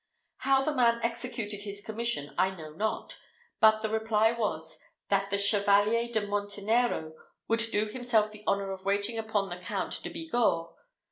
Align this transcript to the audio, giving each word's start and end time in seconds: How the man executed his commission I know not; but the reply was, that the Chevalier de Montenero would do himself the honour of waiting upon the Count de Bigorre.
How 0.37 0.63
the 0.63 0.73
man 0.73 0.99
executed 1.03 1.61
his 1.61 1.85
commission 1.85 2.33
I 2.35 2.49
know 2.49 2.71
not; 2.73 3.19
but 3.59 3.81
the 3.83 3.89
reply 3.89 4.31
was, 4.31 4.83
that 5.09 5.29
the 5.29 5.37
Chevalier 5.37 6.11
de 6.11 6.25
Montenero 6.25 7.13
would 7.47 7.61
do 7.71 7.85
himself 7.85 8.31
the 8.31 8.43
honour 8.47 8.71
of 8.71 8.83
waiting 8.83 9.19
upon 9.19 9.49
the 9.49 9.57
Count 9.57 10.01
de 10.01 10.09
Bigorre. 10.09 10.73